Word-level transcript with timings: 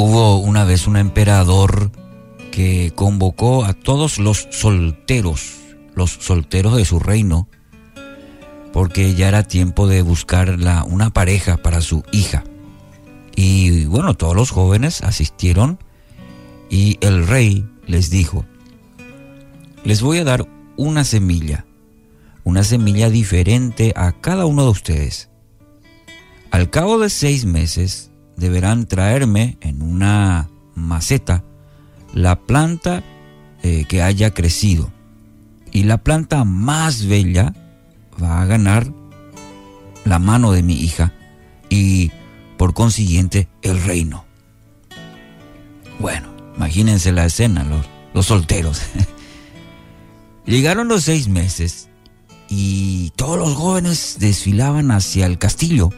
Hubo 0.00 0.36
una 0.36 0.62
vez 0.62 0.86
un 0.86 0.96
emperador 0.96 1.90
que 2.52 2.92
convocó 2.94 3.64
a 3.64 3.72
todos 3.72 4.20
los 4.20 4.46
solteros, 4.52 5.56
los 5.96 6.12
solteros 6.12 6.76
de 6.76 6.84
su 6.84 7.00
reino, 7.00 7.48
porque 8.72 9.16
ya 9.16 9.26
era 9.26 9.42
tiempo 9.42 9.88
de 9.88 10.02
buscar 10.02 10.56
una 10.86 11.10
pareja 11.10 11.56
para 11.56 11.80
su 11.80 12.04
hija. 12.12 12.44
Y 13.34 13.86
bueno, 13.86 14.14
todos 14.14 14.36
los 14.36 14.52
jóvenes 14.52 15.02
asistieron 15.02 15.80
y 16.70 16.98
el 17.00 17.26
rey 17.26 17.68
les 17.88 18.08
dijo, 18.08 18.44
les 19.82 20.00
voy 20.00 20.18
a 20.18 20.24
dar 20.24 20.46
una 20.76 21.02
semilla, 21.02 21.66
una 22.44 22.62
semilla 22.62 23.10
diferente 23.10 23.92
a 23.96 24.12
cada 24.12 24.46
uno 24.46 24.62
de 24.62 24.70
ustedes. 24.70 25.28
Al 26.52 26.70
cabo 26.70 27.00
de 27.00 27.10
seis 27.10 27.44
meses 27.44 28.12
deberán 28.38 28.86
traerme 28.86 29.58
en 29.60 29.82
una 29.82 30.48
maceta 30.74 31.42
la 32.14 32.38
planta 32.40 33.02
eh, 33.62 33.84
que 33.88 34.02
haya 34.02 34.32
crecido. 34.32 34.90
Y 35.72 35.82
la 35.82 35.98
planta 35.98 36.44
más 36.44 37.06
bella 37.06 37.52
va 38.22 38.40
a 38.40 38.46
ganar 38.46 38.90
la 40.04 40.18
mano 40.18 40.52
de 40.52 40.62
mi 40.62 40.74
hija 40.74 41.12
y 41.68 42.10
por 42.56 42.72
consiguiente 42.74 43.48
el 43.62 43.82
reino. 43.82 44.24
Bueno, 45.98 46.28
imagínense 46.56 47.12
la 47.12 47.26
escena, 47.26 47.64
los, 47.64 47.84
los 48.14 48.26
solteros. 48.26 48.80
Llegaron 50.46 50.88
los 50.88 51.04
seis 51.04 51.28
meses 51.28 51.90
y 52.48 53.10
todos 53.16 53.36
los 53.36 53.54
jóvenes 53.54 54.16
desfilaban 54.18 54.90
hacia 54.92 55.26
el 55.26 55.38
castillo 55.38 55.90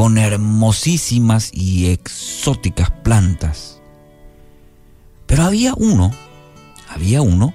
con 0.00 0.16
hermosísimas 0.16 1.50
y 1.52 1.88
exóticas 1.88 2.90
plantas. 2.90 3.82
Pero 5.26 5.42
había 5.42 5.74
uno, 5.76 6.10
había 6.88 7.20
uno 7.20 7.52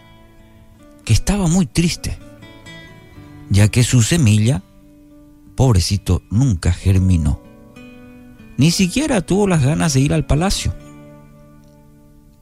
que 1.03 1.13
estaba 1.13 1.47
muy 1.47 1.65
triste, 1.65 2.19
ya 3.49 3.69
que 3.69 3.83
su 3.83 4.03
semilla, 4.03 4.61
pobrecito, 5.55 6.21
nunca 6.29 6.71
germinó. 6.71 7.41
Ni 8.57 8.69
siquiera 8.69 9.21
tuvo 9.21 9.47
las 9.47 9.63
ganas 9.63 9.95
de 9.95 10.01
ir 10.01 10.13
al 10.13 10.27
palacio. 10.27 10.71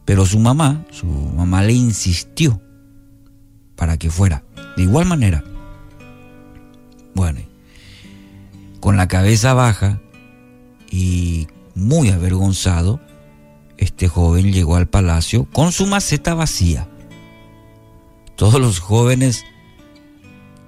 Pero 0.03 0.25
su 0.25 0.38
mamá, 0.38 0.83
su 0.91 1.05
mamá 1.05 1.63
le 1.63 1.71
insistió 1.71 2.61
para 3.77 3.95
que 3.95 4.11
fuera. 4.11 4.43
De 4.75 4.83
igual 4.83 5.05
manera. 5.05 5.45
Bueno, 7.15 7.39
con 8.83 8.97
la 8.97 9.07
cabeza 9.07 9.53
baja 9.53 10.01
y 10.91 11.47
muy 11.73 12.09
avergonzado, 12.09 12.99
este 13.77 14.09
joven 14.09 14.51
llegó 14.51 14.75
al 14.75 14.89
palacio 14.89 15.45
con 15.53 15.71
su 15.71 15.87
maceta 15.87 16.33
vacía. 16.33 16.89
Todos 18.35 18.59
los 18.59 18.79
jóvenes 18.81 19.45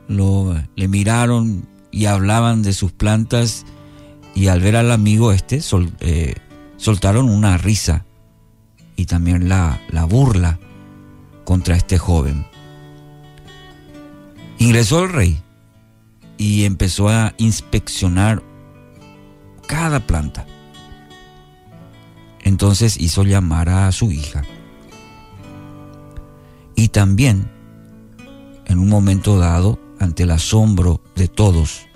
lo, 0.08 0.56
le 0.78 0.88
miraron 0.88 1.68
y 1.92 2.06
hablaban 2.06 2.62
de 2.62 2.72
sus 2.72 2.94
plantas 2.94 3.66
y 4.34 4.48
al 4.48 4.62
ver 4.62 4.78
al 4.78 4.94
amigo 4.94 5.34
este 5.34 5.60
eh, 6.00 6.36
soltaron 6.78 7.28
una 7.28 7.58
risa 7.58 8.06
y 8.96 9.08
también 9.08 9.50
la, 9.50 9.82
la 9.90 10.06
burla 10.06 10.58
contra 11.44 11.76
este 11.76 11.98
joven. 11.98 12.48
Ingresó 14.58 15.04
el 15.04 15.12
rey 15.12 15.45
y 16.38 16.66
empezó 16.66 17.10
a 17.10 17.34
inspeccionar 17.38 18.44
cada 19.68 20.00
planta. 20.02 20.46
Entonces 22.42 22.98
hizo 23.00 23.24
llamar 23.24 23.70
a 23.70 23.92
su 23.92 24.12
hija. 24.12 24.44
Y 26.76 26.90
también, 26.90 27.50
en 28.66 28.80
un 28.80 28.90
momento 28.90 29.40
dado, 29.40 29.80
ante 30.00 30.24
el 30.24 30.32
asombro 30.32 31.02
de 31.16 31.28
todos, 31.28 31.88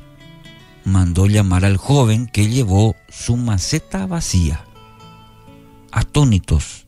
mandó 0.86 1.28
llamar 1.28 1.66
al 1.66 1.78
joven 1.78 2.28
que 2.28 2.48
llevó 2.48 2.96
su 3.10 3.38
maceta 3.38 4.08
vacía. 4.08 4.66
Atónitos. 5.92 6.88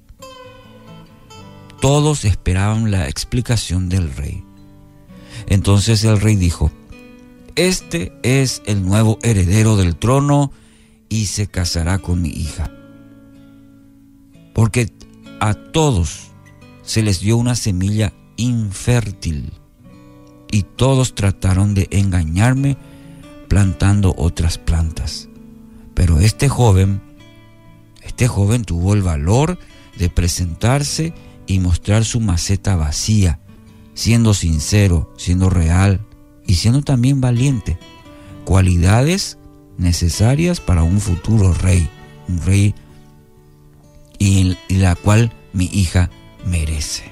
Todos 1.82 2.26
esperaban 2.26 2.92
la 2.92 3.08
explicación 3.08 3.90
del 3.90 4.14
rey. 4.14 4.44
Entonces 5.48 6.04
el 6.04 6.20
rey 6.22 6.36
dijo, 6.36 6.72
este 7.56 8.14
es 8.24 8.62
el 8.66 8.84
nuevo 8.84 9.20
heredero 9.22 9.78
del 9.78 9.96
trono 9.96 10.52
y 11.10 11.26
se 11.26 11.48
casará 11.48 12.00
con 12.00 12.22
mi 12.22 12.30
hija. 12.30 12.72
Porque 14.54 14.92
a 15.40 15.54
todos 15.54 16.32
se 16.84 17.02
les 17.04 17.22
dio 17.22 17.38
una 17.38 17.56
semilla 17.56 18.14
infértil 18.38 19.54
y 20.52 20.64
todos 20.64 21.16
trataron 21.16 21.74
de 21.74 21.88
engañarme 21.92 22.78
plantando 23.48 24.14
otras 24.18 24.58
plantas. 24.58 25.30
Pero 25.94 26.20
este 26.20 26.50
joven, 26.50 27.02
este 28.02 28.28
joven 28.28 28.64
tuvo 28.64 28.94
el 28.94 29.02
valor 29.02 29.58
de 29.98 30.10
presentarse 30.10 31.14
y 31.48 31.60
mostrar 31.60 32.06
su 32.06 32.20
maceta 32.20 32.76
vacía, 32.76 33.40
siendo 33.94 34.34
sincero, 34.34 35.14
siendo 35.18 35.50
real, 35.50 36.06
y 36.52 36.56
siendo 36.56 36.82
también 36.82 37.22
valiente, 37.22 37.78
cualidades 38.44 39.38
necesarias 39.78 40.60
para 40.60 40.84
un 40.84 41.00
futuro 41.00 41.54
rey, 41.54 41.90
un 42.28 42.42
rey 42.42 42.76
y, 44.20 44.58
la 44.68 44.96
cual 44.96 45.32
mi 45.54 45.70
hija 45.72 46.10
merece. 46.46 47.06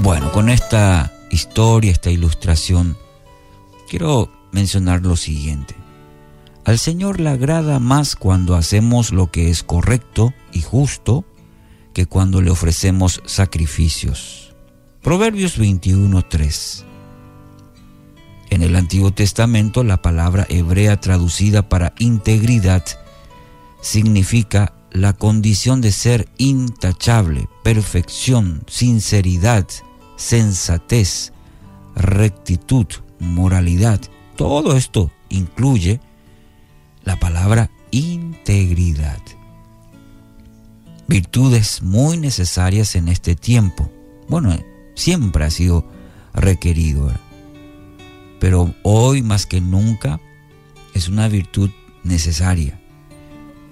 Bueno, 0.00 0.30
con 0.30 0.50
esta 0.50 1.10
historia, 1.30 1.90
esta 1.90 2.10
ilustración, 2.10 2.98
quiero 3.88 4.30
mencionar 4.52 5.00
lo 5.00 5.16
siguiente. 5.16 5.74
Al 6.66 6.78
Señor 6.78 7.18
le 7.18 7.30
agrada 7.30 7.78
más 7.78 8.14
cuando 8.14 8.56
hacemos 8.56 9.10
lo 9.10 9.30
que 9.30 9.48
es 9.48 9.62
correcto 9.62 10.34
y 10.52 10.60
justo 10.60 11.24
que 11.94 12.04
cuando 12.04 12.42
le 12.42 12.50
ofrecemos 12.50 13.22
sacrificios. 13.24 14.45
Proverbios 15.06 15.56
21.3. 15.56 16.82
En 18.50 18.62
el 18.62 18.74
Antiguo 18.74 19.12
Testamento 19.12 19.84
la 19.84 20.02
palabra 20.02 20.46
hebrea 20.48 21.00
traducida 21.00 21.68
para 21.68 21.94
integridad 22.00 22.82
significa 23.80 24.74
la 24.90 25.12
condición 25.12 25.80
de 25.80 25.92
ser 25.92 26.28
intachable, 26.38 27.48
perfección, 27.62 28.64
sinceridad, 28.66 29.68
sensatez, 30.16 31.32
rectitud, 31.94 32.86
moralidad. 33.20 34.00
Todo 34.34 34.76
esto 34.76 35.12
incluye 35.28 36.00
la 37.04 37.14
palabra 37.14 37.70
integridad. 37.92 39.20
Virtudes 41.06 41.80
muy 41.80 42.16
necesarias 42.16 42.96
en 42.96 43.06
este 43.06 43.36
tiempo. 43.36 43.88
Bueno, 44.28 44.52
siempre 44.96 45.44
ha 45.44 45.50
sido 45.50 45.86
requerido. 46.34 47.12
Pero 48.40 48.74
hoy 48.82 49.22
más 49.22 49.46
que 49.46 49.60
nunca 49.60 50.20
es 50.94 51.08
una 51.08 51.28
virtud 51.28 51.70
necesaria 52.02 52.80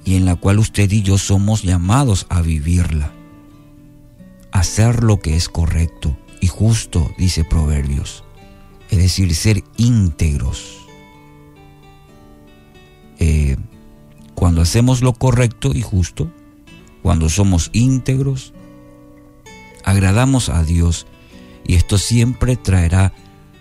y 0.05 0.15
en 0.15 0.25
la 0.25 0.37
cual 0.37 0.59
usted 0.61 0.91
y 0.93 1.03
yo 1.03 1.19
somos 1.19 1.63
llamados 1.63 2.27
a 2.29 2.43
vivirla. 2.43 3.11
Hacer 4.53 5.03
lo 5.03 5.19
que 5.19 5.35
es 5.35 5.49
correcto 5.49 6.17
y 6.41 6.47
justo, 6.47 7.11
dice 7.19 7.45
Proverbios. 7.45 8.23
Es 8.91 8.99
decir, 8.99 9.35
ser 9.35 9.65
íntegros. 9.77 10.87
Eh, 13.19 13.57
cuando 14.35 14.61
hacemos 14.61 15.03
lo 15.03 15.15
correcto 15.15 15.73
y 15.75 15.81
justo, 15.81 16.31
cuando 17.03 17.29
somos 17.29 17.71
íntegros, 17.73 18.53
agradamos 19.85 20.49
a 20.49 20.65
Dios 20.65 21.07
y 21.67 21.75
esto 21.75 21.99
siempre 21.99 22.57
traerá 22.57 23.13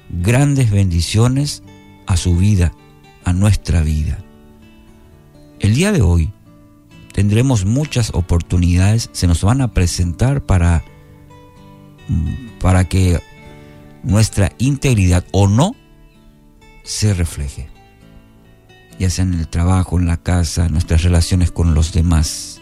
grandes 0.10 0.72
bendiciones 0.72 1.64
a 2.08 2.18
su 2.18 2.36
vida, 2.36 2.74
a 3.24 3.34
nuestra 3.34 3.82
vida. 3.82 4.20
El 5.60 5.76
día 5.76 5.92
de 5.92 6.02
hoy 6.02 6.32
tendremos 7.14 7.66
muchas 7.66 8.12
oportunidades, 8.14 9.10
se 9.14 9.28
nos 9.28 9.44
van 9.44 9.62
a 9.62 9.74
presentar 9.74 10.46
para, 10.46 10.84
para 12.60 12.86
que 12.86 13.22
nuestra 14.04 14.52
integridad 14.58 15.24
o 15.32 15.48
no 15.48 15.76
se 16.84 17.14
refleje, 17.14 17.70
ya 19.00 19.10
sea 19.10 19.24
en 19.24 19.36
el 19.36 19.48
trabajo, 19.48 19.98
en 19.98 20.08
la 20.08 20.18
casa, 20.18 20.66
en 20.66 20.74
nuestras 20.74 21.04
relaciones 21.04 21.52
con 21.52 21.74
los 21.74 21.94
demás. 21.94 22.60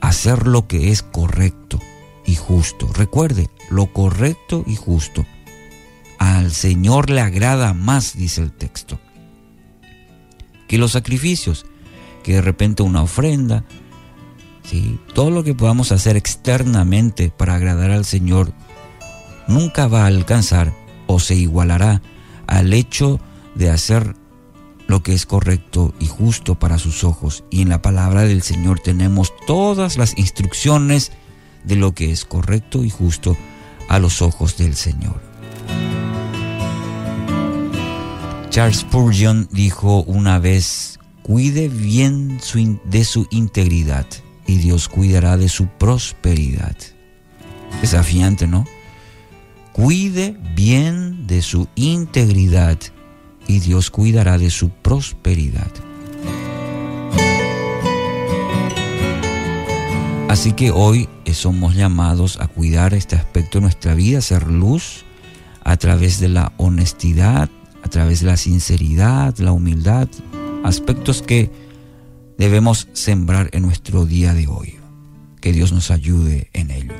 Hacer 0.00 0.46
lo 0.46 0.68
que 0.68 0.92
es 0.92 1.02
correcto 1.02 1.80
y 2.28 2.34
justo. 2.34 2.86
Recuerde, 2.92 3.48
lo 3.70 3.86
correcto 3.86 4.62
y 4.66 4.76
justo. 4.76 5.24
Al 6.18 6.52
Señor 6.52 7.08
le 7.08 7.22
agrada 7.22 7.72
más, 7.72 8.14
dice 8.16 8.42
el 8.42 8.52
texto. 8.52 9.00
que 10.68 10.76
los 10.76 10.92
sacrificios, 10.92 11.64
que 12.22 12.34
de 12.34 12.42
repente 12.42 12.82
una 12.82 13.00
ofrenda, 13.00 13.64
¿sí? 14.62 15.00
todo 15.14 15.30
lo 15.30 15.42
que 15.42 15.54
podamos 15.54 15.90
hacer 15.92 16.18
externamente 16.18 17.32
para 17.34 17.54
agradar 17.54 17.90
al 17.90 18.04
Señor 18.04 18.52
nunca 19.46 19.86
va 19.86 20.02
a 20.02 20.08
alcanzar 20.08 20.74
o 21.06 21.20
se 21.20 21.34
igualará 21.34 22.02
al 22.46 22.74
hecho 22.74 23.18
de 23.54 23.70
hacer 23.70 24.14
lo 24.86 25.02
que 25.02 25.14
es 25.14 25.24
correcto 25.24 25.94
y 25.98 26.06
justo 26.06 26.58
para 26.58 26.78
sus 26.78 27.02
ojos. 27.02 27.44
Y 27.48 27.62
en 27.62 27.70
la 27.70 27.80
palabra 27.80 28.24
del 28.24 28.42
Señor 28.42 28.80
tenemos 28.80 29.32
todas 29.46 29.96
las 29.96 30.18
instrucciones 30.18 31.12
de 31.68 31.76
lo 31.76 31.94
que 31.94 32.10
es 32.10 32.24
correcto 32.24 32.82
y 32.82 32.90
justo 32.90 33.36
a 33.88 33.98
los 33.98 34.22
ojos 34.22 34.56
del 34.56 34.74
Señor. 34.74 35.20
Charles 38.48 38.78
Spurgeon 38.78 39.48
dijo 39.52 40.02
una 40.04 40.38
vez, 40.38 40.98
cuide 41.22 41.68
bien 41.68 42.40
de 42.84 43.04
su 43.04 43.28
integridad 43.30 44.06
y 44.46 44.56
Dios 44.56 44.88
cuidará 44.88 45.36
de 45.36 45.50
su 45.50 45.66
prosperidad. 45.66 46.76
Desafiante, 47.82 48.46
¿no? 48.46 48.64
Cuide 49.72 50.36
bien 50.56 51.26
de 51.26 51.42
su 51.42 51.68
integridad 51.76 52.78
y 53.46 53.60
Dios 53.60 53.90
cuidará 53.90 54.38
de 54.38 54.50
su 54.50 54.70
prosperidad. 54.70 55.70
Así 60.28 60.52
que 60.52 60.70
hoy 60.70 61.08
somos 61.32 61.74
llamados 61.74 62.38
a 62.40 62.48
cuidar 62.48 62.92
este 62.92 63.16
aspecto 63.16 63.58
de 63.58 63.62
nuestra 63.62 63.94
vida, 63.94 64.20
ser 64.20 64.46
luz 64.46 65.04
a 65.64 65.76
través 65.76 66.20
de 66.20 66.28
la 66.28 66.52
honestidad, 66.58 67.48
a 67.82 67.88
través 67.88 68.20
de 68.20 68.26
la 68.26 68.36
sinceridad, 68.36 69.36
la 69.38 69.52
humildad, 69.52 70.08
aspectos 70.64 71.22
que 71.22 71.50
debemos 72.36 72.88
sembrar 72.92 73.48
en 73.52 73.62
nuestro 73.62 74.04
día 74.04 74.34
de 74.34 74.46
hoy. 74.46 74.76
Que 75.40 75.52
Dios 75.52 75.72
nos 75.72 75.90
ayude 75.90 76.50
en 76.52 76.72
ello. 76.72 76.94